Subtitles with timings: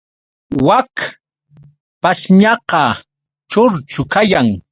[0.65, 0.91] Wak
[2.01, 2.81] pashñaqa
[3.51, 4.47] churchu kayan.